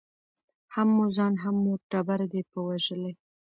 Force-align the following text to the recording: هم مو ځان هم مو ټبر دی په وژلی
هم 0.73 0.87
مو 0.95 1.05
ځان 1.15 1.33
هم 1.43 1.55
مو 1.63 1.73
ټبر 1.91 2.19
دی 2.31 2.41
په 2.51 2.57
وژلی 2.67 3.13